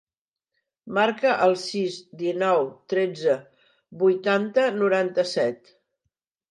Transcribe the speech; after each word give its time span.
Marca 0.97 1.33
el 1.49 1.53
sis, 1.65 1.99
dinou, 2.23 2.65
tretze, 2.95 3.39
vuitanta, 4.05 4.69
noranta-set. 4.81 5.77